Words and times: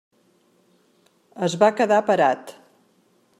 Es 1.49 1.57
va 1.65 1.69
quedar 1.81 2.01
parat. 2.09 2.55